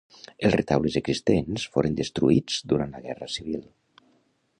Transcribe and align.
Els 0.47 0.53
retaules 0.59 0.95
existents 1.01 1.65
foren 1.75 1.97
destruïts 1.99 2.57
durant 2.73 2.95
la 2.97 3.03
Guerra 3.05 3.29
Civil. 3.35 3.61